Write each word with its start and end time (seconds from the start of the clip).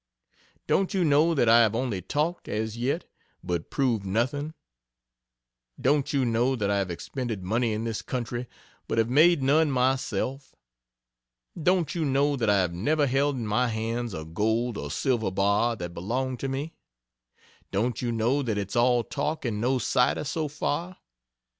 Don't 0.65 0.95
you 0.95 1.05
know 1.05 1.35
that 1.35 1.47
I 1.47 1.59
have 1.59 1.75
only 1.75 2.01
talked, 2.01 2.47
as 2.47 2.75
yet, 2.75 3.05
but 3.43 3.69
proved 3.69 4.03
nothing? 4.03 4.55
Don't 5.79 6.11
you 6.11 6.25
know 6.25 6.55
that 6.55 6.71
I 6.71 6.79
have 6.79 6.89
expended 6.89 7.43
money 7.43 7.71
in 7.71 7.83
this 7.83 8.01
country 8.01 8.47
but 8.87 8.97
have 8.97 9.11
made 9.11 9.43
none 9.43 9.69
myself? 9.69 10.55
Don't 11.61 11.93
you 11.93 12.03
know 12.03 12.35
that 12.35 12.49
I 12.49 12.61
have 12.61 12.73
never 12.73 13.05
held 13.05 13.35
in 13.35 13.45
my 13.45 13.67
hands 13.67 14.15
a 14.15 14.25
gold 14.25 14.75
or 14.75 14.89
silver 14.89 15.29
bar 15.29 15.75
that 15.75 15.93
belonged 15.93 16.39
to 16.39 16.49
me? 16.49 16.73
Don't 17.69 18.01
you 18.01 18.11
know 18.11 18.41
that 18.41 18.57
it's 18.57 18.75
all 18.75 19.03
talk 19.03 19.45
and 19.45 19.61
no 19.61 19.77
cider 19.77 20.23
so 20.23 20.47
far? 20.47 20.97